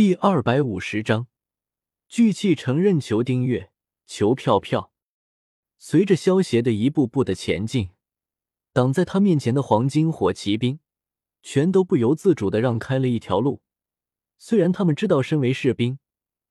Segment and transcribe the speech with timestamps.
[0.00, 1.26] 第二百五十章，
[2.08, 3.70] 聚气承认，求订阅，
[4.06, 4.94] 求票票。
[5.76, 7.90] 随着萧协的一步步的前进，
[8.72, 10.80] 挡在他面前的黄金火骑兵
[11.42, 13.60] 全都不由自主的让开了一条路。
[14.38, 15.98] 虽然他们知道身为士兵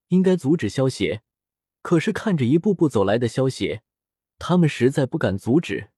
[0.09, 1.23] 应该阻止萧协，
[1.81, 3.81] 可是看着一步步走来的萧协，
[4.37, 5.89] 他们实在不敢阻止。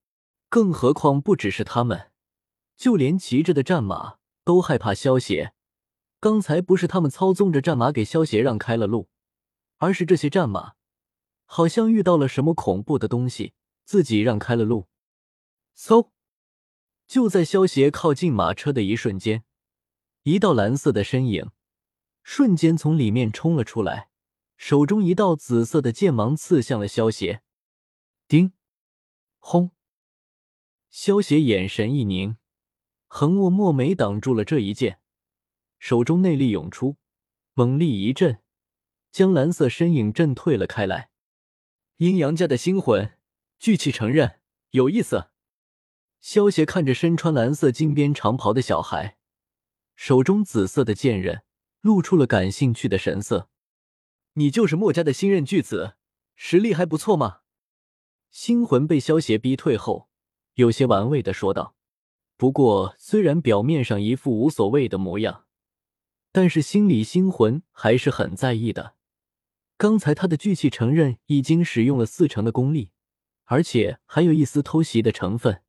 [0.47, 2.11] 更何况不只是他们，
[2.77, 5.53] 就连骑着的战马都害怕萧协。
[6.21, 9.09] 刚才不是他们操纵着战马给萧协让开了路，
[9.77, 10.75] 而是这些战马
[11.45, 13.55] 好像遇到了什么恐怖的东西，
[13.85, 14.87] 自己让开了路。
[15.75, 16.11] 嗖！
[17.07, 19.43] 就在萧协靠近马车的一瞬间，
[20.21, 21.49] 一道蓝色的身影
[22.21, 24.11] 瞬间从里面冲了出来，
[24.55, 27.41] 手中一道紫色的剑芒刺向了萧协。
[28.27, 28.53] 叮！
[29.39, 29.71] 轰！
[30.91, 32.37] 萧协眼神一凝，
[33.07, 35.00] 横握墨眉挡住了这一剑。
[35.81, 36.97] 手中内力涌出，
[37.53, 38.37] 猛力一震，
[39.11, 41.09] 将蓝色身影震退了开来。
[41.97, 43.17] 阴阳家的星魂，
[43.57, 45.31] 聚气承认，有意思。
[46.19, 49.17] 萧协看着身穿蓝色金边长袍的小孩，
[49.95, 51.41] 手中紫色的剑刃
[51.81, 53.49] 露出了感兴趣的神色。
[54.33, 55.95] 你就是墨家的新任巨子，
[56.35, 57.39] 实力还不错嘛。
[58.29, 60.07] 星魂被萧协逼退后，
[60.53, 61.75] 有些玩味的说道。
[62.37, 65.47] 不过，虽然表面上一副无所谓的模样。
[66.31, 68.95] 但是心里星魂还是很在意的。
[69.77, 72.91] 刚才他的聚气承认已经使用了四成的功力，
[73.45, 75.63] 而且还有一丝偷袭的成分，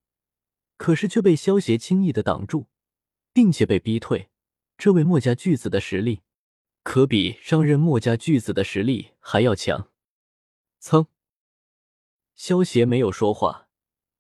[0.77, 2.67] 可是却被萧协轻易的挡住，
[3.33, 4.29] 并且被逼退。
[4.77, 6.23] 这位墨家巨子的实力，
[6.83, 9.89] 可比上任墨家巨子的实力还要强。
[10.81, 11.07] 噌，
[12.35, 13.69] 萧协没有说话，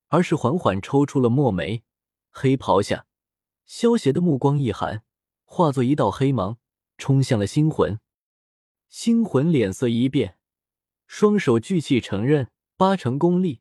[0.08, 1.82] 而是缓缓抽出了墨梅。
[2.30, 3.06] 黑袍下，
[3.66, 5.02] 萧协的目光一寒。
[5.54, 6.56] 化作一道黑芒，
[6.96, 8.00] 冲向了星魂。
[8.88, 10.38] 星魂脸色一变，
[11.06, 13.60] 双手聚气承认，八成功力，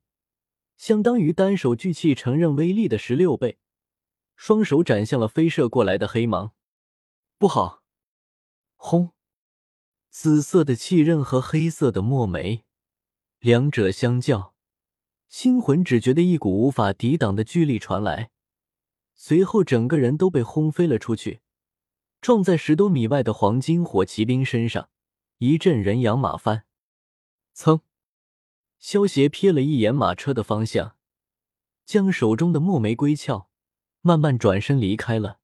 [0.77, 3.59] 相当于单手聚气承认威力的十六倍。
[4.37, 6.53] 双手斩向了飞射过来的黑芒。
[7.37, 7.83] 不好！
[8.77, 9.11] 轰！
[10.09, 12.63] 紫色的气刃和黑色的墨梅，
[13.39, 14.55] 两者相较，
[15.27, 18.31] 星魂只觉得一股无法抵挡的巨力传来，
[19.13, 21.41] 随后整个人都被轰飞了出去。
[22.21, 24.89] 撞在十多米外的黄金火骑兵身上，
[25.39, 26.65] 一阵人仰马翻。
[27.55, 27.81] 噌！
[28.77, 30.95] 萧协瞥了一眼马车的方向，
[31.83, 33.47] 将手中的墨梅归鞘，
[34.01, 35.39] 慢慢转身离开了。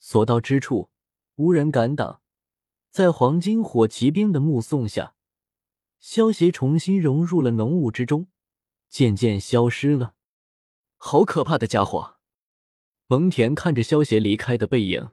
[0.00, 0.90] 所到之处，
[1.36, 2.20] 无人敢挡。
[2.90, 5.14] 在黄金火骑兵的目送下，
[6.00, 8.26] 萧协重新融入了浓雾之中，
[8.88, 10.14] 渐渐消失了。
[10.96, 12.16] 好可怕的家伙！
[13.06, 15.10] 蒙恬看着萧协离开的背影。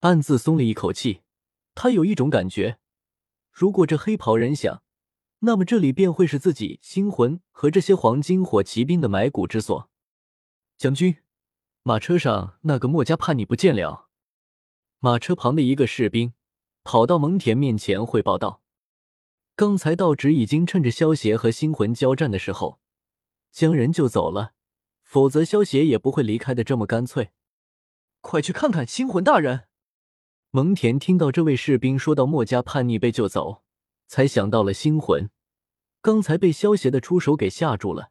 [0.00, 1.20] 暗自松了一口气，
[1.74, 2.78] 他有一种感觉，
[3.50, 4.82] 如果这黑袍人想，
[5.40, 9.90] 那么这里便会是自己星魂和这些黄金火骑兵的埋骨之所。
[10.78, 11.18] 将军，
[11.82, 14.08] 马车上那个墨家叛逆不见了。
[15.00, 16.32] 马车旁的一个士兵
[16.82, 18.62] 跑到蒙恬面前汇报道
[19.54, 22.80] ：“刚才道直已经趁着萧协和星魂交战的时候，
[23.50, 24.54] 将人救走了，
[25.02, 27.32] 否则萧协也不会离开的这么干脆。
[28.22, 29.64] 快去看看星魂大人。”
[30.52, 33.62] 蒙恬听到这位士兵说到墨家叛逆被救走，
[34.08, 35.30] 才想到了星魂，
[36.02, 38.10] 刚才被萧协的出手给吓住了，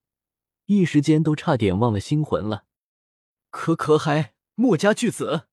[0.68, 2.64] 一时间都差点忘了星魂了。
[3.50, 5.48] 可可还墨家巨子，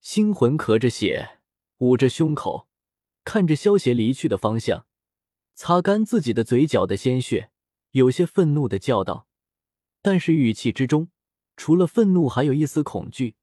[0.00, 1.40] 星魂咳着血，
[1.78, 2.66] 捂着胸口，
[3.22, 4.86] 看着萧协离去的方向，
[5.54, 7.50] 擦干自己的嘴角的鲜血，
[7.90, 9.26] 有些愤怒的叫道，
[10.00, 11.10] 但是语气之中
[11.58, 13.36] 除了愤怒，还有一丝恐惧。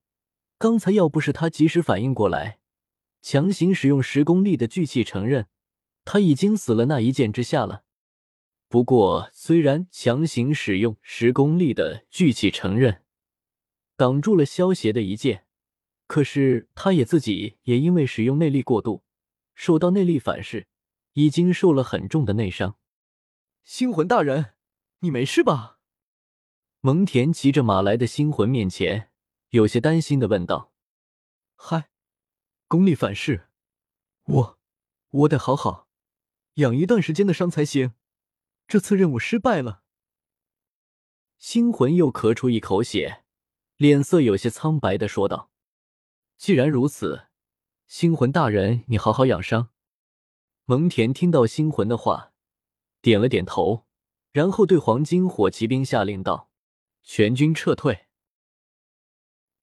[0.57, 2.59] 刚才要不是他及时反应过来，
[3.21, 5.47] 强行使用十功力的聚气承认，
[6.05, 7.83] 他已经死了那一剑之下了。
[8.69, 13.03] 不过，虽然强行使用十功力的聚气承认
[13.95, 15.45] 挡住了萧邪的一剑，
[16.07, 19.03] 可是他也自己也因为使用内力过度，
[19.53, 20.67] 受到内力反噬，
[21.13, 22.77] 已经受了很重的内伤。
[23.63, 24.53] 星魂大人，
[24.99, 25.79] 你没事吧？
[26.79, 29.11] 蒙恬骑着马来的星魂面前。
[29.55, 30.73] 有些担心的问道
[31.55, 31.89] ：“嗨，
[32.67, 33.47] 功力反噬，
[34.25, 34.59] 我
[35.11, 35.87] 我得好好
[36.55, 37.93] 养一段时间的伤才行。
[38.67, 39.83] 这次任务失败了。”
[41.39, 43.23] 星魂又咳出一口血，
[43.77, 45.49] 脸色有些苍白的说道
[46.37, 47.27] ：“既然如此，
[47.87, 49.69] 星魂大人，你好好养伤。”
[50.67, 52.33] 蒙恬听到星魂的话，
[52.99, 53.85] 点了点头，
[54.33, 56.51] 然后对黄金火骑兵下令道
[57.01, 58.04] ：“全军撤退。”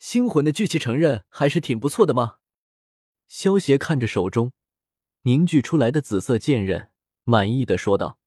[0.04, 2.38] 星魂的聚气承认还是挺不错的吗？
[3.28, 4.52] 萧协看着手中
[5.22, 6.90] 凝聚出来的紫色剑刃，
[7.22, 8.19] 满意的说道：“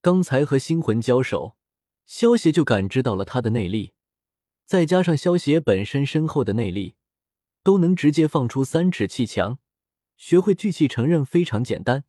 [0.00, 1.58] 刚才和星魂交手，
[2.06, 3.92] 萧协就感知到了他的内力，
[4.64, 6.94] 再加上萧协本身深厚的内力，
[7.62, 9.58] 都能直接放出三尺气墙。
[10.16, 12.04] 学会聚气承认非常简单，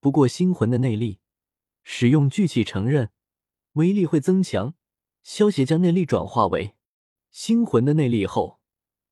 [0.00, 1.20] 不过星魂的内力，
[1.82, 3.08] 使用聚气承认，
[3.72, 4.74] 威力会增强。
[5.22, 6.74] 萧协将内力转化为
[7.30, 8.60] 星魂的内力后，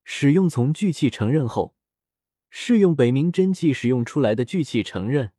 [0.05, 1.75] 使用从聚气成刃后。”
[2.49, 5.33] 是用北冥真气使用出来的聚气成刃，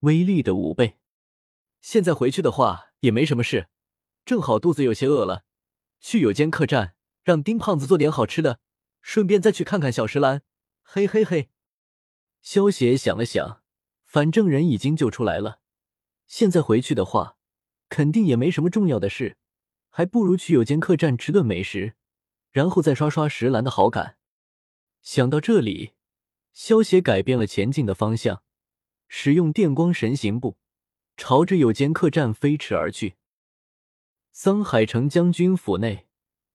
[0.00, 0.98] 威力的五倍。
[1.80, 3.68] 现在回去的话也没什么事，
[4.24, 5.44] 正好肚子有些饿了，
[6.00, 8.58] 去有间客栈让丁胖子做点好吃的，
[9.02, 10.42] 顺便再去看看小石兰。
[10.82, 11.50] 嘿嘿嘿。
[12.42, 13.62] 萧邪想了想，
[14.04, 15.60] 反正人已经救出来了，
[16.26, 17.36] 现在回去的话，
[17.88, 19.36] 肯定也没什么重要的事，
[19.90, 21.94] 还不如去有间客栈吃顿美食，
[22.54, 24.16] 然后再刷刷石兰的好感。
[25.02, 25.92] 想到这里。
[26.56, 28.44] 萧协改变了前进的方向，
[29.08, 30.56] 使用电光神行步，
[31.16, 33.16] 朝着有间客栈飞驰而去。
[34.30, 36.06] 桑海城将军府内，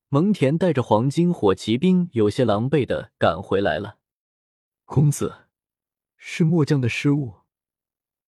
[0.07, 3.97] 蒙恬带着黄金火骑兵有些狼狈的赶回来了。
[4.85, 5.47] 公子，
[6.15, 7.39] 是末将的失误，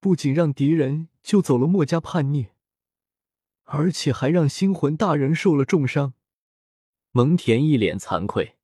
[0.02, 2.48] 不仅让敌人救走了墨家叛逆，
[3.64, 6.16] 而且还让星魂大人受了重伤。
[7.14, 8.56] 蒙恬一脸惭愧，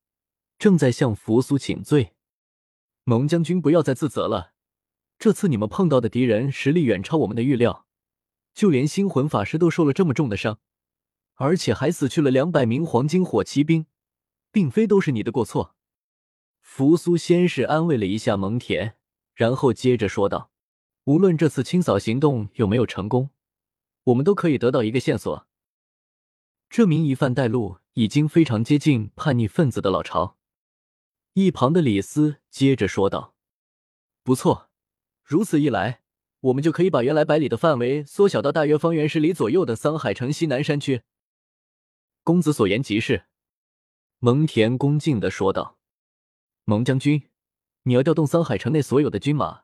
[0.57, 2.13] 正在向扶苏请罪。
[3.03, 4.53] 蒙将军，不要再自责了。
[5.19, 7.85] 这次你们碰到的敌人实力远超我们的预料，
[8.53, 10.59] 就连星魂法师都受了这么重的伤，
[11.35, 13.85] 而且还死去了两百名黄金火骑兵，
[14.49, 15.75] 并非都是你的过错。
[16.61, 18.93] 扶苏先是安慰了一下蒙恬，
[19.33, 20.51] 然后接着说道
[21.03, 23.31] ：“无论这次清扫行动有没有成功，
[24.05, 25.47] 我们都可以得到一个线索，
[26.69, 30.37] 这名疑犯带路已经非常接近叛逆分子的老巢。”
[31.33, 33.35] 一旁的李斯接着说道
[34.23, 34.69] ：“不错，
[35.23, 36.01] 如此一来，
[36.39, 41.03] 我们就可以把原来百里的范围缩小到大约方圆十里左右的桑海城西南山区。”
[42.23, 43.25] 公子所言极是。”
[44.19, 45.77] 蒙恬恭敬的说道。
[46.65, 47.29] “蒙将军，
[47.83, 49.61] 你要调动桑海城内所有的军马，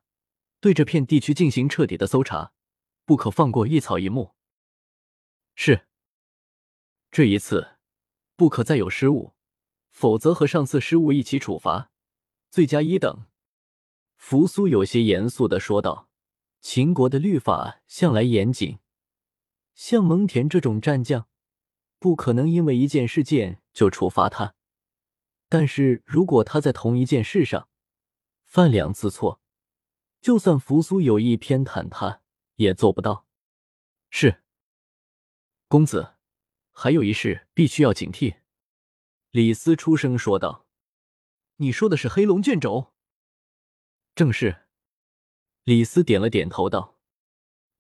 [0.60, 2.54] 对这片地区进行彻底的搜查，
[3.04, 4.36] 不可放过一草一木。”
[5.56, 5.88] 是。
[7.14, 7.76] 这一次，
[8.36, 9.34] 不可再有失误。
[9.92, 11.92] 否则和上次失误一起处罚，
[12.50, 13.28] 罪加一等。”
[14.18, 16.10] 扶苏有些严肃的说道。
[16.60, 18.80] 秦国的律法向来严谨，
[19.76, 21.28] 像蒙恬这种战将，
[22.00, 24.56] 不可能因为一件事件就处罚他。
[25.50, 27.68] 但是如果他在同一件事上
[28.46, 29.40] 犯两次错，
[30.20, 32.22] 就算扶苏有意偏袒他，
[32.56, 33.28] 也做不到。
[34.10, 34.42] 是，
[35.68, 36.13] 公子，
[36.74, 38.38] 还有一事必须要警惕。
[39.32, 40.66] 李斯出声说道
[41.58, 42.94] ：“你说的是黑龙卷轴？”
[44.14, 44.66] 正是。
[45.64, 47.00] 李斯点了点头道：“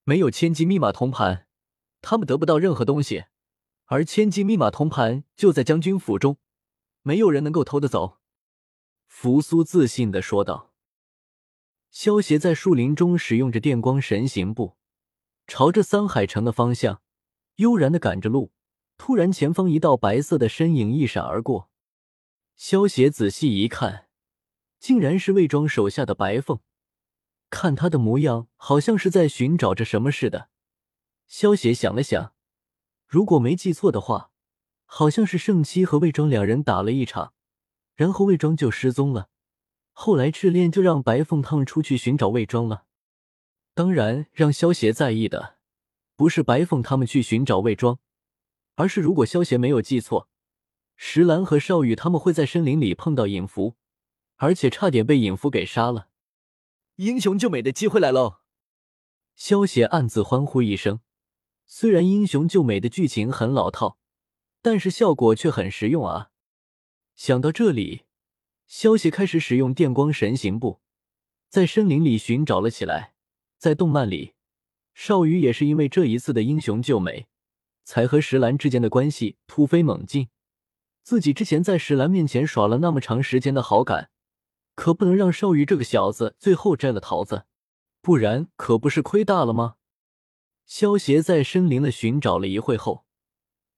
[0.05, 1.47] 没有千机密码铜盘，
[2.01, 3.25] 他们得不到任何东西。
[3.85, 6.37] 而千机密码铜盘就在将军府中，
[7.01, 8.21] 没有人能够偷得走。”
[9.05, 10.73] 扶苏自信的说道。
[11.91, 14.77] 萧协在树林中使用着电光神行步，
[15.45, 17.03] 朝着桑海城的方向
[17.57, 18.52] 悠然的赶着路。
[19.05, 21.69] 突然，前方一道白色的身影一闪而过。
[22.55, 24.07] 萧协仔细一看，
[24.79, 26.61] 竟然是魏庄手下的白凤。
[27.49, 30.47] 看他的模样，好像是在寻找着什么似的。
[31.27, 32.33] 萧协想了想，
[33.05, 34.31] 如果没记错的话，
[34.85, 37.33] 好像是圣七和魏庄两人打了一场，
[37.95, 39.27] 然后魏庄就失踪了。
[39.91, 42.85] 后来赤练就让白凤他们出去寻找魏庄了。
[43.73, 45.57] 当然，让萧协在意的
[46.15, 47.99] 不是白凤他们去寻找魏庄。
[48.75, 50.29] 而是，如果萧协没有记错，
[50.95, 53.75] 石兰和少羽他们会在森林里碰到影蝠，
[54.37, 56.09] 而且差点被影蝠给杀了。
[56.95, 58.39] 英雄救美的机会来喽！
[59.35, 60.99] 萧协暗自欢呼一声。
[61.65, 63.97] 虽然英雄救美的剧情很老套，
[64.61, 66.31] 但是效果却很实用啊！
[67.15, 68.03] 想到这里，
[68.67, 70.81] 萧协开始使用电光神行步，
[71.49, 73.13] 在森林里寻找了起来。
[73.57, 74.33] 在动漫里，
[74.93, 77.27] 少羽也是因为这一次的英雄救美。
[77.83, 80.29] 才和石兰之间的关系突飞猛进。
[81.03, 84.09] 自己之前在石兰面前耍了那么长时间的好感，
[84.75, 87.45] 可不能让少羽这个小子最后摘了桃子，
[88.01, 89.75] 不然可不是亏大了吗？
[90.65, 93.05] 萧协在森林了寻找了一会后，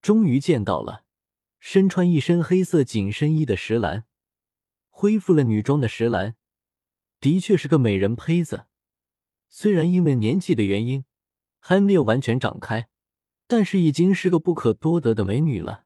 [0.02, 1.04] 终于见到了
[1.60, 4.06] 身穿一身黑色紧身衣的石兰。
[4.90, 6.36] 恢复了女装的石兰，
[7.20, 8.68] 的确是个美人胚子。
[9.50, 11.06] 虽然因为年纪的原因，
[11.60, 12.88] 还没有完全长开。
[13.48, 15.85] 但是已经是个不可多得的美女了。